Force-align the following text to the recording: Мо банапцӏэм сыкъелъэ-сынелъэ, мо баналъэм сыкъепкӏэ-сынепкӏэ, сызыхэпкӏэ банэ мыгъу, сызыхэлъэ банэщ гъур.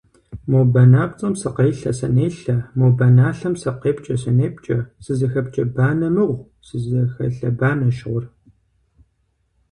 Мо 0.49 0.59
банапцӏэм 0.73 1.33
сыкъелъэ-сынелъэ, 1.41 2.55
мо 2.77 2.85
баналъэм 2.97 3.53
сыкъепкӏэ-сынепкӏэ, 3.61 4.77
сызыхэпкӏэ 5.03 5.63
банэ 5.75 6.09
мыгъу, 6.15 6.45
сызыхэлъэ 6.65 7.49
банэщ 7.59 7.97
гъур. 8.11 8.25